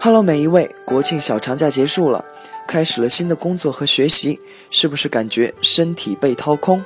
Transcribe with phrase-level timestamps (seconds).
[0.00, 2.24] Hello，每一位，国庆小长假结束了，
[2.66, 4.40] 开始了新的工作和学习，
[4.70, 6.82] 是不是感觉身体被掏空？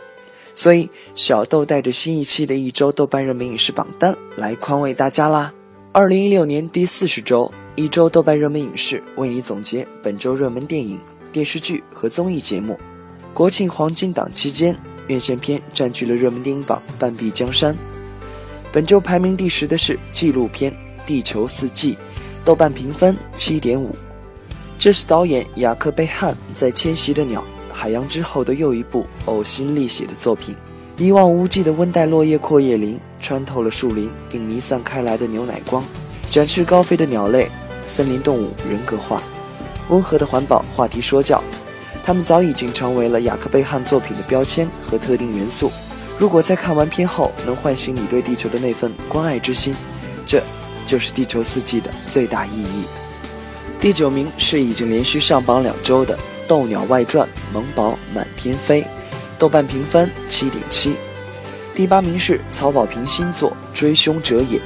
[0.55, 5.53] 所以小豆带着新一期的一周豆瓣热门影视榜单来宽慰大家啦。
[5.93, 10.99] 二零一六年第四十周，一周豆瓣热门影视为你总结本周热门电影、
[11.31, 12.79] 电视剧和综艺节目。
[13.33, 14.77] 国庆黄金档期间，
[15.07, 17.77] 院线片占据了热门电影榜半壁江山。
[18.73, 20.73] 本周排名第十的是纪录片
[21.07, 21.93] 《地球四季》。
[22.43, 23.95] 豆瓣评分七点五，
[24.79, 27.41] 这是导演雅克贝汉在《迁徙的鸟》
[27.73, 30.57] 《海洋之后》的又一部呕心沥血的作品。
[30.97, 35.85] 一望无际的温带落叶阔叶林，穿透了树林并弥散开来的牛奶光，
[36.31, 37.49] 展翅高飞的鸟类，
[37.87, 39.23] 森林动物人格化，
[39.91, 41.45] 温和的环保话题说教，
[42.03, 45.71] 它们早已经成为了雅克贝汉作品的标签和特定元素。
[46.19, 49.75] 如果在看完片后能唤醒你对地球的那份关爱之心，
[50.27, 50.43] 这。
[50.85, 52.85] 就是《地球四季》的最大意义。
[53.81, 56.17] 第九名是已经连续上榜两周的
[56.49, 58.85] 《斗鸟外传》，萌宝满天飞，
[59.39, 60.97] 豆瓣评分七点七。
[61.73, 64.59] 第八名是曹保平新作《追凶者也》，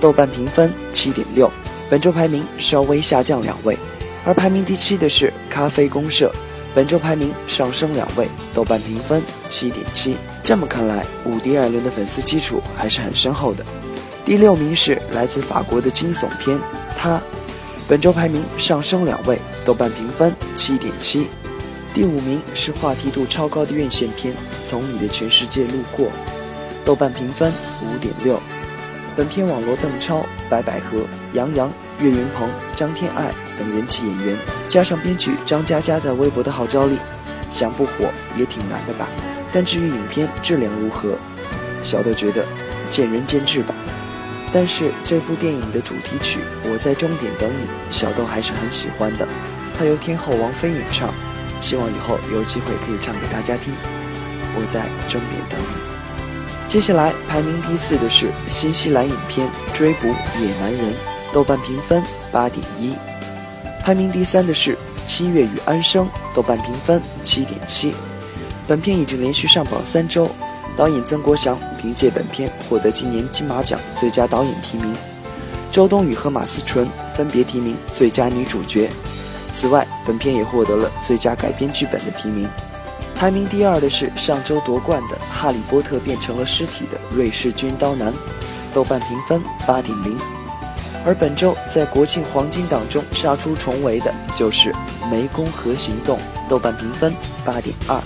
[0.00, 1.50] 豆瓣评分七点六，
[1.90, 3.76] 本周排名稍微下降两位。
[4.24, 6.32] 而排名第七的是《咖啡公社》，
[6.72, 10.16] 本周排名上升两位，豆瓣评分七点七。
[10.44, 13.64] 这么看来，伍迪·艾伦的粉丝基础还是很深厚的。
[14.26, 16.58] 第六名是来自法国的惊悚片
[16.98, 17.16] 《他》，
[17.88, 21.28] 本周排名上升两位，豆瓣评分七点七。
[21.94, 26.06] 第五名是话题度超高的院线片《从你的全世界路过》，
[26.84, 27.50] 豆瓣评分
[27.82, 28.38] 五点六。
[29.16, 34.36] 本片网罗邓超、白百合、杨洋、岳云鹏、张天爱等人气演员，
[34.68, 36.98] 加上编剧张嘉佳在微博的号召力，
[37.50, 37.92] 想不火
[38.36, 39.08] 也挺难的吧？
[39.54, 41.16] 但至于影片质量如何，
[41.84, 42.44] 小豆觉得
[42.90, 43.72] 见仁见智吧。
[44.52, 49.28] 但是这部电影的主题曲《我在终点等你》，小豆还是很喜欢的。
[49.78, 51.14] 它由天后王菲演唱，
[51.60, 53.72] 希望以后有机会可以唱给大家听。
[54.56, 56.68] 我在终点等你。
[56.68, 60.92] 接下来排名第四的是新西兰影片《追捕野蛮人》，
[61.32, 62.02] 豆瓣评分
[62.32, 62.94] 八点一。
[63.84, 64.74] 排名第三的是
[65.06, 67.94] 《七月与安生》，豆瓣评分七点七。
[68.66, 70.28] 本片已经连续上榜三周。
[70.76, 74.92] 导演曾国祥凭借本片获得今年金马奖最佳导演提名，
[75.70, 78.90] 周冬雨和马思纯分别提名最佳女主角。
[79.52, 82.48] 此外，本片也获得了最佳改编剧本的提名。
[83.14, 88.12] 排名第二的是上周夺冠的《哈利波特变成了尸体》的瑞士军刀男，
[88.72, 90.18] 豆瓣评分八点零。
[91.06, 94.72] 而本周在国庆黄金档中杀出重围的就是
[95.12, 97.14] 《湄公河行动》，豆瓣评分
[97.44, 97.96] 八点二。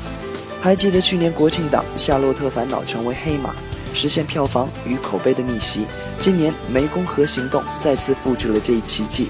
[0.60, 3.54] 还记得去年国庆档《夏洛特烦恼》成为黑马，
[3.94, 5.86] 实现票房与口碑的逆袭。
[6.18, 9.28] 今年《湄公河行动》再次复制了这一奇迹，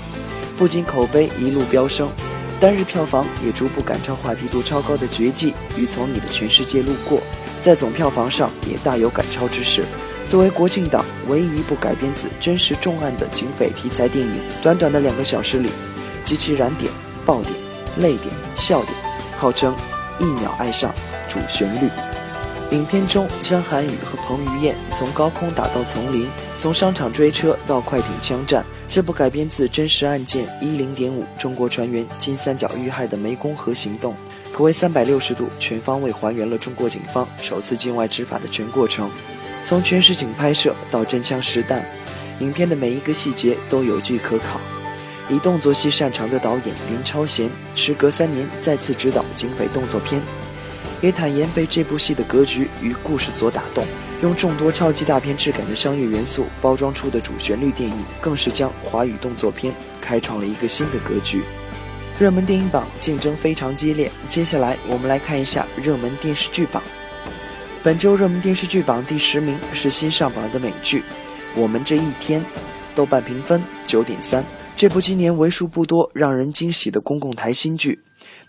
[0.56, 2.11] 不仅口碑一路飙升，
[2.59, 7.19] 单日票房也逐步赶超话题度超高的《绝技》与《从你的全世界路过》，
[7.61, 9.84] 在总票房上也大有赶超之势。
[10.27, 15.69] 作为国庆档唯一一部改编自真实重案的警匪题材电影，短短的两个小时里，
[16.25, 16.91] 极其燃点、
[17.27, 17.55] 爆点、
[17.99, 18.94] 泪点、笑点，
[19.38, 19.75] 号称
[20.19, 20.91] 一秒爱上。
[21.28, 21.89] 主旋律，
[22.71, 26.28] 影片中张涵予和彭于晏从高空打到丛林，
[26.59, 28.65] 从商场追车到快艇枪战。
[28.89, 34.15] 这部改编自真实案件一零点五中国船员金三角遇害的湄公河行动，
[34.50, 39.11] 可谓三百六十度全方位还原了中国警方首次境外执法的全过程，
[39.62, 41.87] 从全实景拍摄到真枪实弹，
[42.41, 44.59] 影片的每一个细节都有据可考。
[45.28, 50.22] 以动作戏擅长的导演林超贤，时隔三年再次执导警匪动作片。
[51.00, 53.84] 也坦言被这部戏的格局与故事所打动，
[54.22, 61.42] 用众多超级大片质感的商业元素包装出的主旋律电影，更是将华语动作片开创了一个新的格局。
[62.19, 66.82] 热门电影榜竞争非常激烈，接下来我们来看一下热门电视剧榜。
[67.81, 70.99] 本周热门电视剧榜第十名是新上榜的美剧
[71.55, 72.40] 《我们这一天》，
[72.96, 74.44] 豆瓣评分九点三。
[74.76, 78.00] 这部今年为数不多让人惊喜的公共台新剧。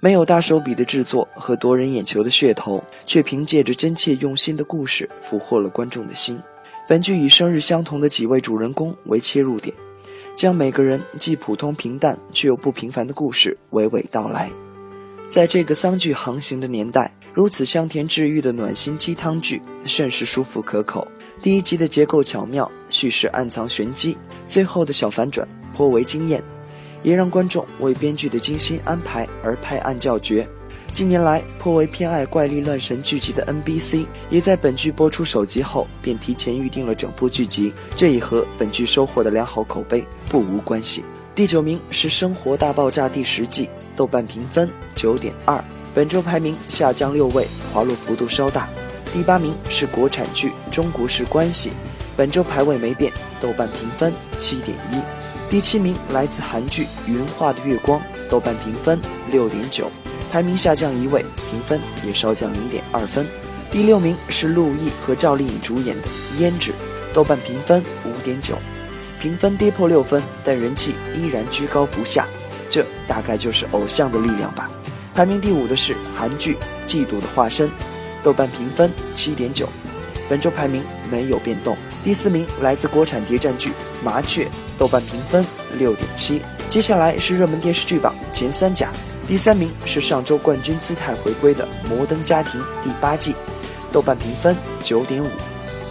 [0.01, 6.40] 没有大手笔的制作和夺人眼球的噱头，却凭借着真切用心的故事俘获了观众的心。
[6.88, 9.75] 本剧以生日相同的几位主人公为切入点，
[10.38, 14.50] 将每个人既普通平淡却又不平凡的故事娓娓道来。
[15.30, 21.06] 在这个丧剧横行的年代，如此香甜治愈的暖心鸡汤剧甚是舒服可口。
[21.42, 24.18] 第一集的结构巧妙，叙事暗藏玄机，
[24.48, 26.42] 最后的小反转颇为惊艳。
[27.04, 30.48] 也让观众为编剧的精心安排而拍案叫绝。
[30.92, 41.04] 近年来颇为偏爱怪力乱神剧集的 NBC，也在本剧播出首集后便提前预定了整部剧集，这也和本剧收获的良好口碑不无关系。
[41.36, 45.63] 第九名是《生活大爆炸》第十季，豆瓣评分九点二，
[45.94, 48.68] 本周排名下降六位，滑落幅度稍大。
[49.13, 51.69] 第八名是国产剧《中国式关系》，
[52.18, 55.19] 本周排位没变，豆瓣评分七点一。
[55.50, 58.00] 第七名来自韩剧《云画的月光》，
[58.30, 59.00] 豆瓣评分
[59.31, 59.90] 六点九，
[60.31, 63.25] 排名下降一位，评分也稍降零点二分。
[63.72, 66.07] 第六名是陆毅和赵丽颖主演的
[66.40, 66.69] 《胭脂》，
[67.16, 68.60] 豆瓣评分五点九，
[69.19, 72.28] 评分跌破六分，但人气依然居高不下，
[72.69, 74.69] 这大概就是偶像的力量吧。
[75.16, 77.68] 排名第五的是韩剧《嫉妒的化身》。
[78.22, 79.68] 豆瓣评分七点九，
[80.30, 81.75] 本周排名没有变动。
[82.04, 83.69] 第四名来自国产谍战剧
[84.04, 84.46] 《麻雀》，
[84.79, 85.45] 豆瓣评分
[85.77, 86.41] 六点七。
[86.69, 88.89] 接下来是热门电视剧榜前三甲，
[89.27, 93.35] 第三名是上周冠军姿态回归的《摩登家庭》第八季，
[93.91, 95.29] 豆瓣评分九点五。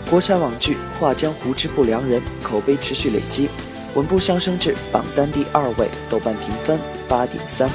[0.09, 3.51] 国产网剧《画江湖之不良人》口碑持续累积，
[3.95, 7.69] 稳步上升至榜单第二位，豆瓣评分八点三。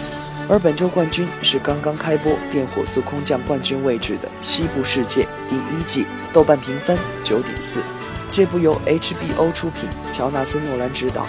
[0.50, 7.81] 而本周冠军是刚刚开播便火速空降冠军位置的《西部世界》第一季，豆瓣评分九点四。
[8.34, 11.28] 这部由 HBO 出品、乔纳森·诺兰执导、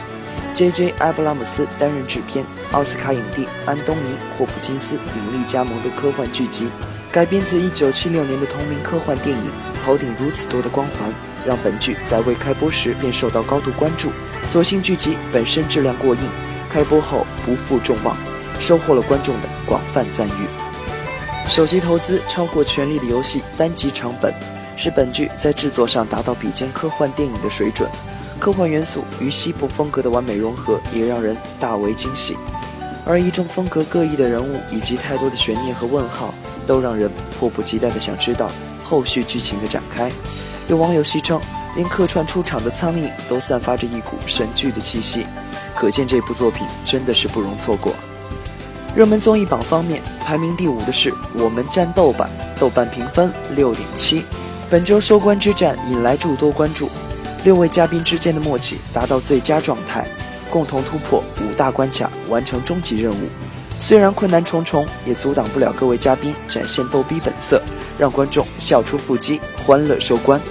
[0.55, 0.95] J.J.
[1.01, 2.43] 埃布拉姆斯担任制片、
[2.73, 4.09] 奥斯卡影帝安东尼·
[4.39, 6.67] 霍普金斯鼎力加盟的科幻剧集，
[7.13, 9.51] 改编自1976年的同名科幻电影，
[9.85, 11.13] 头顶如此多的光环，
[11.47, 14.11] 让本剧在未开播时便受到高度关注。
[14.47, 16.23] 所幸剧集本身质量过硬，
[16.71, 18.17] 开播后不负众望。
[18.61, 21.49] 收获了观众的广泛赞誉。
[21.49, 24.33] 首集投资超过《权力的游戏》单集成本，
[24.77, 27.89] 使本剧在制作上达到比肩科幻电影的水准。
[28.39, 32.37] 科幻元素与西部风格的完美融合，也让人大为惊喜。
[33.07, 36.35] 而一众风格各异的人物以及太多的悬念和问号，
[36.67, 38.51] 都让人迫不及待地想知道
[38.83, 40.11] 后续剧情的展开。
[40.69, 41.41] 有网友戏称，
[41.77, 45.27] 连客串出场的苍蝇都散发着一股神剧的气息，
[45.75, 47.93] 可见这部作品真的是不容错过。
[48.97, 52.29] 热门综艺榜方面，排名第五的是《我们战斗吧》，
[52.61, 54.25] 豆瓣评分六点七。
[54.71, 56.89] 本周收官之战引来诸多关注，
[57.45, 60.07] 六位嘉宾之间的默契达到最佳状态，
[60.51, 63.29] 共同突破五大关卡，完成终极任务。
[63.79, 67.63] 虽然困难重重，也阻挡不了各位嘉宾展现逗逼本色，
[67.99, 70.41] 让观众笑出腹肌，欢乐收官。《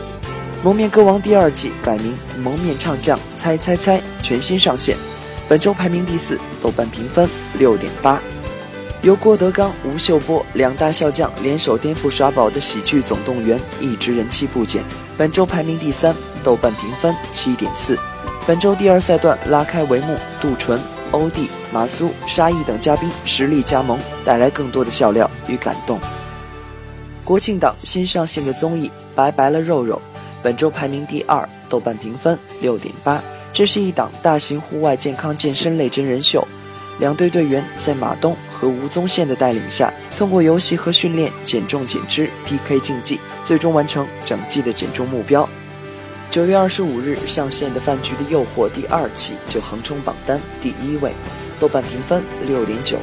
[0.62, 4.96] 蒙面歌王》第二季改名《蒙面唱将猜猜猜》，全新上线，
[5.50, 7.28] 本周排名第四，豆瓣评分
[7.58, 8.22] 六点八。
[9.04, 14.82] 由郭德纲、吴秀波两大笑将联手颠覆耍宝的喜剧总动员一直人气不减，
[15.18, 18.00] 本周排名第三，豆瓣评分七点四。
[18.48, 20.80] 本周第二赛段拉开帷幕，杜淳、
[21.12, 26.00] 欧弟、马苏、沙溢等嘉宾实力加盟，带来更多的笑料与感动。
[27.26, 30.02] 国庆档新上线的综艺《拜拜了肉肉》，
[30.42, 33.22] 本周排名第二，豆瓣评分六点八。
[33.52, 36.48] 这是一档大型户外健康健身类真人秀。
[37.00, 45.48] 两队队员在马东和吴宗宪的带领下，通过游戏和训练减重减脂、PK 竞技，最终完成整季的减重目标。
[46.30, 51.12] 九月二十五日上线的《饭局的诱惑》第二期就横冲榜单第一位，
[51.60, 52.98] 豆瓣评分六点九。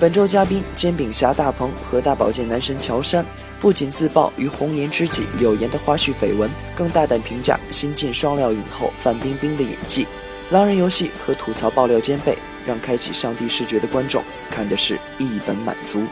[0.00, 3.22] 本周嘉宾煎饼侠大鹏和大保健男神乔杉，
[3.60, 10.06] 不仅自曝与红颜知己柳岩的花絮绯闻，更大胆评价新晋双料影后范冰冰的演技。
[10.48, 12.38] 狼人游戏和吐槽爆料兼备。
[12.68, 16.02] 让开启上帝视觉的观众看的是一本满足。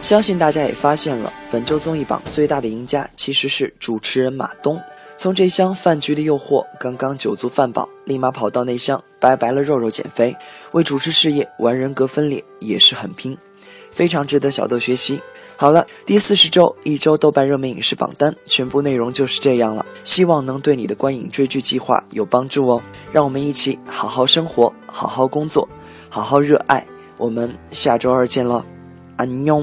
[0.00, 4.80] 相信大家也发现了，本周综艺榜最大的赢家其实是主持人马东。
[5.16, 10.36] 从这箱饭局的诱惑刚刚酒足饭饱，立马跑到那箱拜拜了肉肉减肥，
[10.72, 13.36] 为主持事业玩人格分裂也是很拼，
[13.90, 15.20] 非常值得小豆学习。
[15.64, 22.82] 好了，第四十周一周豆瓣热门影视榜单全部内容就是这样了，希望能对你的观影追剧计划有帮助哦。
[23.10, 25.66] 让我们一起好好生活，好好工作，
[26.10, 26.86] 好好热爱。
[27.16, 28.62] 我们下周二见喽，
[29.16, 29.58] 安妞。